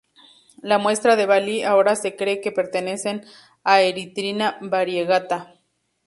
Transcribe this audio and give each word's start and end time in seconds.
La 0.63 0.79
muestra 0.79 1.15
de 1.15 1.27
Bali 1.27 1.61
ahora 1.61 1.95
se 1.95 2.15
cree 2.15 2.41
que 2.41 2.51
pertenecen 2.51 3.23
a 3.63 3.81
"Erythrina 3.83 4.57
variegata". 4.59 5.53